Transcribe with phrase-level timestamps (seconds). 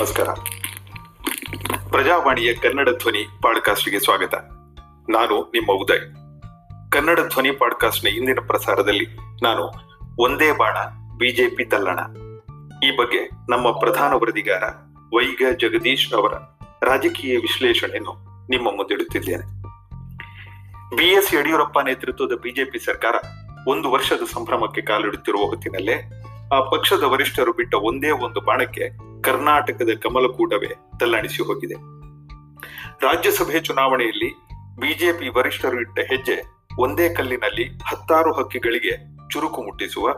[0.00, 0.28] ನಮಸ್ಕಾರ.
[1.90, 4.34] ಪ್ರಜಾವಾಣಿಯ ಕನ್ನಡ ಧ್ವನಿ ಪಾಡ್ಕಾಸ್ಟ್ಗೆ ಸ್ವಾಗತ.
[5.10, 6.14] ನಾನು ನಿಮ್ಮ ಉದಯ್.
[6.90, 9.06] ಕನ್ನಡ ಧ್ವನಿ ಪಾಡ್ಕಾಸ್ಟ್ನ ಇಂದಿನ ಪ್ರಸಾರದಲ್ಲಿ
[9.42, 9.72] ನಾನು
[10.18, 10.76] ಒಂದೇ ಬಾಣ,
[11.16, 11.98] ಬಿಜೆಪಿ ತಲ್ಲಣ.
[12.84, 14.62] ಈ ಬಗ್ಗೆ ನಮ್ಮ ಪ್ರಧಾನ ವರದಿಗಾರ
[15.14, 16.34] ವೈಗ ಜಗದೀಶ್ ಅವರ
[16.82, 18.12] ರಾಜಕೀಯ ವಿಶ್ಲೇಷಣೆಯನ್ನು
[18.50, 19.62] ನಿಮ್ಮ ಮುಂದಿಡುತ್ತಿದ್ದೇನೆ
[20.96, 23.14] ಬಿಎಸ್ ಯಡಿಯೂರಪ್ಪ ನೇತೃತ್ವದ ಬಿಜೆಪಿ ಸರ್ಕಾರ
[23.68, 26.24] ಒಂದು ವರ್ಷದ ಸಂಭ್ರಮಕ್ಕೆ ಕಾಲಿಡುತ್ತಿರುವ ಹೊತ್ತಿನಲ್ಲೇ
[26.54, 31.76] ಆ ಪಕ್ಷದ ವರಿಷ್ಠರು ಬಿಟ್ಟ ಒಂದೇ ಒಂದು ಬಾಣಕ್ಕೆ ಕರ್ನಾಟಕದ ಕಮಲಕೂಟವೇ ತಲ್ಲಣಿಸಿ ಹೋಗಿದೆ.
[33.06, 34.30] ರಾಜ್ಯಸಭೆ ಚುನಾವಣೆಯಲ್ಲಿ
[34.80, 36.36] ಬಿಜೆಪಿ ವರಿಷ್ಠರು ಇಟ್ಟ ಹೆಜ್ಜೆ
[36.78, 38.92] ಒಂದೇ ಕಲ್ಲಿನಲ್ಲಿ ಹತ್ತಾರು ಹಕ್ಕಿಗಳಿಗೆ
[39.28, 40.12] ಚುರುಕು ಮುಟ್ಟಿಸುವ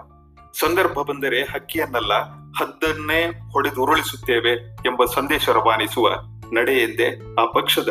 [0.60, 2.12] ಸಂದರ್ಭ ಬಂದರೆ ಹಕ್ಕಿಯನ್ನಲ್ಲ,
[2.58, 3.20] ಹದ್ದನ್ನೇ
[3.52, 4.52] ಹೊಡೆದುರುಳಿಸುತ್ತೇವೆ
[4.86, 6.08] ಎಂಬ ಸಂದೇಶ ರವಾನಿಸುವ
[6.52, 7.08] ನಡೆ ಎಂದೇ
[7.40, 7.90] ಆ ಪಕ್ಷದ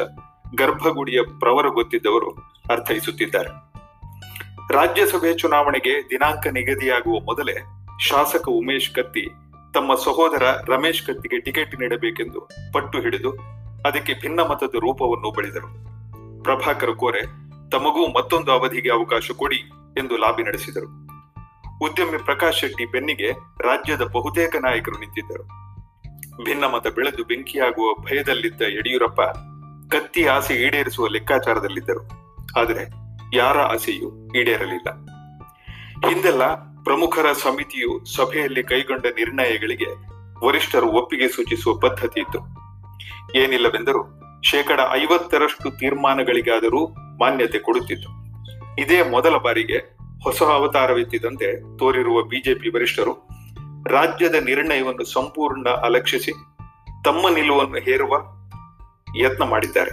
[0.60, 2.32] ಗರ್ಭಗುಡಿಯ ಪ್ರವರ ಗೊತ್ತಿದ್ದವರು
[2.72, 3.52] ಅರ್ಥೈಸುತ್ತಿದ್ದಾರೆ.
[4.74, 7.56] ರಾಜ್ಯಸಭೆ ಚುನಾವಣೆಗೆ ದಿನಾಂಕ ನಿಗದಿಯಾಗುವ ಮೊದಲೇ
[8.00, 9.26] ಶಾಸಕ ಉಮೇಶ್ ಕತ್ತಿ
[9.74, 13.32] ತಮ್ಮ ಸಹೋದರ ರಮೇಶ್ ಕತ್ತಿಗೆ ಟಿಕೆಟ್ ನೀಡಬೇಕೆಂದು ಪಟ್ಟು ಹಿಡಿದು
[13.86, 15.70] ಅದಕ್ಕೆ ಭಿನ್ನಮತದ ರೂಪವನ್ನು ಬಳಿದರು.
[16.44, 17.22] ಪ್ರಭಾಕರ ಕೋರೆ,
[17.70, 19.56] ತಮಗೂ ಮತ್ತೊಂದು ಅವಧಿಗೆ ಅವಕಾಶ ಕೊಡಿ
[19.98, 20.88] ಎಂದು ಲಾಬಿ ನಡೆಸಿದರು.
[21.86, 25.44] ಉದ್ಯಮಿ ಪ್ರಕಾಶ್ ಶೆಟ್ಟಿ ಬೆನ್ನಿಗೆ ರಾಜ್ಯದ ಬಹುತೇಕ ನಾಯಕರು ನಿಂತಿದ್ದರು.
[26.44, 29.22] ಭಿನ್ನಮತ ಬೆಳೆದು ಬೆಂಕಿಯಾಗುವ ಭಯದಲ್ಲಿದ್ದ ಯಡಿಯೂರಪ್ಪ
[29.96, 32.08] ಕತ್ತಿ ಆಸೆ ಈಡೇರಿಸುವ ಲೆಕ್ಕಾಚಾರದಲ್ಲಿದ್ದರು.
[32.60, 32.84] ಆದರೆ
[33.34, 34.90] ಯಾರ ಆಸೆಯೂ ಈಡೇರಲಿಲ್ಲ.
[36.08, 39.88] ಹಿಂದೆಲ್ಲ ಪ್ರಮುಖರ ಸಮಿತಿಯು ಸಭೆಯಲ್ಲಿ ಕೈಗೊಂಡ ನಿರ್ಣಯಗಳಿಗೆ
[40.46, 42.40] ವರಿಷ್ಠರು ಒಪ್ಪಿಗೆ ಸೂಚಿಸುವ ಪದ್ಧತಿ ಇತ್ತು.
[43.36, 46.88] ಏನಿಲ್ಲವೆಂದರೂ ಶೇಕಡ ಐವತ್ತರಷ್ಟು ತೀರ್ಮಾನಗಳಿಗಾದರೂ
[47.20, 48.10] ಮಾನ್ಯತೆ ಕೊಡುತ್ತಿತ್ತು.
[48.82, 49.78] ಇದೇ ಮೊದಲ ಬಾರಿಗೆ
[50.24, 53.28] ಹೊಸ ಅವತಾರವೆತ್ತಿದಂತೆ ತೋರಿರುವ ಬಿಜೆಪಿ ವರಿಷ್ಠರು
[53.88, 56.32] ರಾಜ್ಯದ ನಿರ್ಣಯವನ್ನು ಸಂಪೂರ್ಣ ಅಲಕ್ಷಿಸಿ
[57.04, 58.18] ತಮ್ಮ ನಿಲುವನ್ನು ಹೇರುವ
[59.18, 59.92] ಯತ್ನ ಮಾಡಿದ್ದಾರೆ.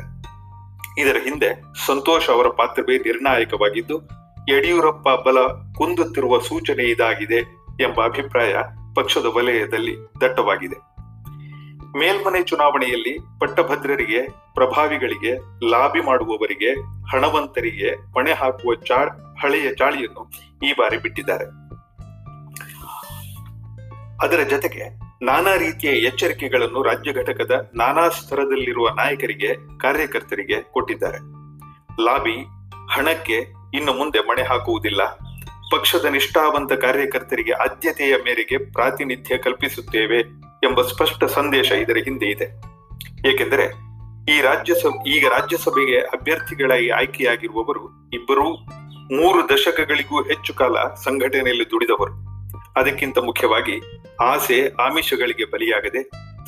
[1.00, 4.17] ಇದರ ಹಿಂದೆ ಸಂತೋಷ್ ಅವರ ಪಾತ್ರವೇ ನಿರ್ಣಾಯಕವಾಗಿದ್ದು
[4.48, 5.38] ಯಡಿಯೂರಪ್ಪ ಬಲ
[5.78, 7.38] ಕುಂದುತ್ತಿರುವ ಸೂಚನೆ ಇದಾಗಿದೆ
[7.80, 8.54] ಎಂಬ ಅಭಿಪ್ರಾಯ
[8.96, 10.78] ಪಕ್ಷದ ವಲಯದಲ್ಲಿ ದಟ್ಟವಾಗಿದೆ.
[11.98, 15.32] ಮೇಲ್ಮನೆ ಚುನಾವಣೆಯಲ್ಲಿ ಪಟ್ಟಭದ್ರರಿಗೆ, ಪ್ರಭಾವಿಗಳಿಗೆ,
[15.70, 16.70] ಲಾಬಿ ಮಾಡುವವರಿಗೆ,
[17.10, 18.96] ಹಣವಂತರಿಗೆ ಪಣೆ ಹಾಕುವ ಚಾ
[19.42, 20.30] ಹಳೆಯ ಚಾಳಿಯನ್ನು
[20.68, 21.44] ಈ ಬಾರಿ ಬಿಟ್ಟಿದ್ದಾರೆ.
[24.22, 31.18] ಅದರ ಜೊತೆಗೆ ನಾನಾ ರೀತಿಯ ಎಚ್ಚರಿಕೆಗಳನ್ನು ರಾಜ್ಯ ಘಟಕದ ನಾನಾ ಸ್ತರದಲ್ಲಿರುವ ನಾಯಕರಿಗೆ, ಕಾರ್ಯಕರ್ತರಿಗೆ ಕೊಟ್ಟಿದ್ದಾರೆ.
[32.04, 32.36] ಲಾಬಿ
[32.90, 35.04] ಹಣಕ್ಕೆ ಇನ್ನು ಮುಂದೆ ಮಣೆ ಹಾಕುವುದಿಲ್ಲ.
[35.70, 40.20] ಪಕ್ಷದ ನಿಷ್ಠಾವಂತ ಕಾರ್ಯಕರ್ತರಿಗೆ ಆದ್ಯತೆಯ ಮೇರೆಗೆ ಪ್ರಾತಿನಿಧ್ಯ ಕಲ್ಪಿಸುತ್ತೇವೆ
[40.64, 42.44] ಎಂಬ ಸ್ಪಷ್ಟ ಸಂದೇಶ ಇದರ ಹಿಂದೆ ಇದೆ.
[43.28, 43.88] ಏಕೆಂದರೆ
[44.32, 48.54] ಈ ರಾಜ್ಯಸಭೆ ಈಗ ರಾಜ್ಯಸಭೆಗೆ ಅಭ್ಯರ್ಥಿಗಳಾಗಿ ಆಯ್ಕೆಯಾಗಿರುವವರು ಇಬ್ಬರೂ
[49.16, 52.28] ಮೂರು ದಶಕಗಳಿಗೂ ಹೆಚ್ಚು ಕಾಲ ಸಂಘಟನೆಯಲ್ಲಿ ದುಡಿದವರು.
[52.80, 53.82] ಅದಕ್ಕಿಂತ ಮುಖ್ಯವಾಗಿ
[54.20, 56.02] ಆಸೆ ಆಮಿಷಗಳಿಗೆ ಬಲಿಯಾಗದೆ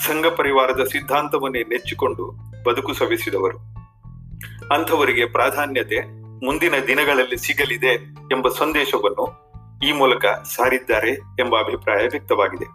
[0.06, 3.58] ಸಂಘ ಪರಿವಾರದ ಸಿದ್ಧಾಂತವನ್ನೇ ನೆಚ್ಚಿಕೊಂಡು ಬದುಕು ಸವಿಸಿದವರು.
[4.74, 7.94] ಅಂಥವರಿಗೆ ಪ್ರಾಧಾನ್ಯತೆ ಮುಂದಿನ ದಿನಗಳಲ್ಲಿ ಸಿಗಲಿದೆ
[8.32, 9.50] ಎಂಬ ಸಂದೇಶವನ್ನು
[9.88, 12.66] ಈ ಮೂಲಕ ಸಾರಿದ್ದಾರೆ ಎಂಬ ಅಭಿಪ್ರಾಯ ವ್ಯಕ್ತವಾಗಿದೆ.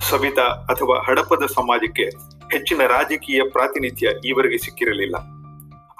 [0.00, 2.04] ಸವಿತಾ ಅಥವಾ ಹಡಪದ ಸಮಾಜಕ್ಕೆ
[2.52, 5.16] ಹೆಚ್ಚಿನ ರಾಜಕೀಯ ಪ್ರಾತಿನಿಧ್ಯ ಈವರೆಗೆ ಸಿಕ್ಕಿರಲಿಲ್ಲ.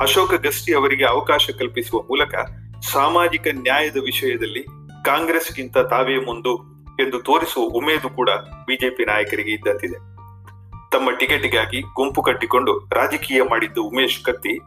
[0.01, 2.35] ಅಶೋಕ ಗಸ್ತಿ ಅವರಿಗೆ ಅವಕಾಶ ಕಲ್ಪಿಸುವ ಮೂಲಕ
[2.81, 4.63] ಸಾಮಾಜಿಕ ನ್ಯಾಯದ ವಿಷಯದಲ್ಲಿ
[5.05, 6.53] ಕಾಂಗ್ರೆಸ್ಗಿಂತ ತಾವೇ ಮುಂದು
[7.01, 8.31] ಎಂದು ತೋರಿಸುವ ಉಮೇದು ಕೂಡ
[8.67, 9.99] ಬಿಜೆಪಿ ನಾಯಕರಿಗೆ ಇದ್ದಂತಿದೆ
[10.91, 14.59] ತಮ್ಮ ಟಿಕೆಟ್ಗಾಗಿ ಗುಂಪು ಕಟ್ಟಿಕೊಂಡು ರಾಜಕೀಯ ಮಾಡಿದ್ದ ಉಮೇಶ್ ಕತ್ತಿ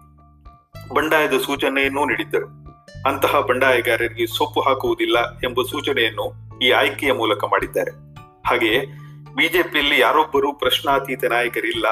[0.94, 2.68] ಬಂಡಾಯದ ಸೂಚನೆಯನ್ನೂ ನೀಡಿದ್ದರು.
[3.09, 7.92] ಅಂತಹ ಬಂಡಾಯಗಾರರಿಗೆ ಸೊಪ್ಪು ಹಾಕುವುದಿಲ್ಲ ಎಂಬ ಸೂಚನೆಯನ್ನು ಈ ಆಯ್ಕೆಯ ಮೂಲಕ ಮಾಡಿದ್ದಾರೆ.
[8.48, 8.86] ಹಾಗೆಯೇ,
[9.36, 11.88] ಬಿಜೆಪಿಯಲ್ಲಿ ಯಾರೊಬ್ಬರೂ ಪ್ರಶ್ನಾತೀತ ನಾಯಕರಿಲ್ಲ.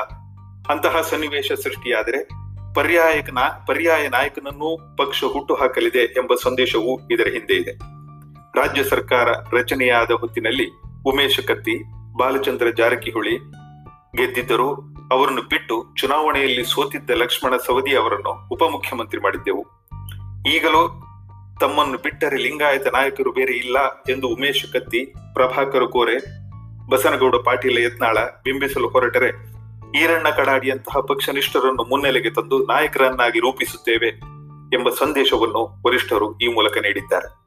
[0.69, 2.29] ಅಂತಹ ಸನ್ನಿವೇಶ ಸೃಷ್ಟಿಯಾದರೆ
[2.73, 3.21] ಪರ್ಯಾಯ
[3.67, 7.71] ಪರ್ಯಾಯ ನಾಯಕನನ್ನೂ ಪಕ್ಷ ಹುಟ್ಟು ಹಾಕಲಿದೆ ಎಂಬ ಸಂದೇಶವೂ ಇದರ ಹಿಂದೆ ಇದೆ.
[8.59, 10.69] ರಾಜ್ಯ ಸರ್ಕಾರ ರಚನೆಯಾದ ಹೊತ್ತಿನಲ್ಲಿ
[11.05, 11.83] ಉಮೇಶ್ ಕತ್ತಿ,
[12.17, 13.37] ಬಾಲಚಂದ್ರ ಜಾರಕಿಹೊಳಿ
[14.15, 14.94] ಗೆದ್ದಿದ್ದರೂ.
[15.11, 19.65] ಅವರನ್ನು ಬಿಟ್ಟು ಚುನಾವಣೆಯಲ್ಲಿ ಸೋತಿದ್ದ ಲಕ್ಷ್ಮಣ ಸವದಿ ಅವರನ್ನು ಉಪಮುಖ್ಯಮಂತ್ರಿ ಮಾಡಿದ್ದೆವು.
[20.47, 21.01] ಈಗಲೂ
[21.59, 23.77] ತಮ್ಮನ್ನು ಬಿಟ್ಟರೆ ಲಿಂಗಾಯತ ನಾಯಕರು ಬೇರೆ ಇಲ್ಲ
[24.09, 26.17] ಎಂದು ಉಮೇಶ್ ಕತ್ತಿ, ಪ್ರಭಾಕರ ಕೋರೆ,
[26.89, 29.55] ಬಸನಗೌಡ ಪಾಟೀಲ ಯತ್ನಾಳ ಬಿಂಬಿಸಲು ಹೊರಟರೆ.
[30.03, 34.07] ಈರಣ್ಣ ಕಡಾಡಿಯಂತಹ ಪಕ್ಷನಿಷ್ಠರನ್ನು ಮುನ್ನೆಲೆಗೆ ತಂದು ನಾಯಕರನ್ನಾಗಿ ರೂಪಿಸುತ್ತೇವೆ
[34.73, 37.45] ಎಂಬ ಸಂದೇಶವನ್ನು ವರಿಷ್ಠರು ಈ ಮೂಲಕ ನೀಡಿದ್ದಾರೆ.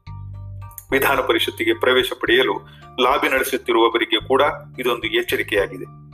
[0.91, 2.53] ವಿಧಾನ ಪರಿಷತ್ತಿಗೆ ಪ್ರವೇಶ ಪಡೆಯಲು
[3.01, 4.41] ಲಾಬಿ ನಡೆಸುತ್ತಿರುವವರಿಗೆ ಕೂಡ
[4.79, 6.08] ಇದೊಂದು ಎಚ್ಚರಿಕೆಯಾಗಿದೆ.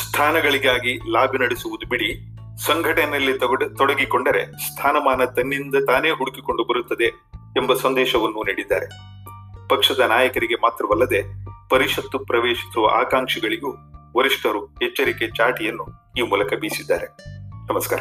[0.00, 2.36] ಸ್ಥಾನಗಳಿಗಾಗಿ ಲಾಭ ನಡೆಸುವುದು ಬಿಡಿ.
[2.66, 3.38] ಸಂಘಟನೆಯಲ್ಲಿ
[3.76, 7.06] ತೊಡಗಿಕೊಂಡರೆ ಸ್ಥಾನಮಾನ ತನ್ನಿಂದ ತಾನೇ ಹುಡುಕಿಕೊಂಡು ಬರುತ್ತದೆ
[7.56, 8.86] ಎಂಬ ಸಂದೇಶವನ್ನು ನೀಡಿದ್ದಾರೆ.
[9.68, 11.22] ಪಕ್ಷದ ನಾಯಕರಿಗೆ ಮಾತ್ರವಲ್ಲದೆ
[11.68, 13.72] ಪರಿಷತ್ತು ಪ್ರವೇಶಿಸುವ ಆಕಾಂಕ್ಷಿಗಳಿಗೂ
[14.18, 17.06] ವರಿಷ್ಠರು ಎಚ್ಚರಿಕೆ ಚಾಟಿಯನ್ನು ಈ ಮೂಲಕ ಬೀಸಿದ್ದಾರೆ.
[17.72, 17.98] ನಮಸ್ಕಾರ.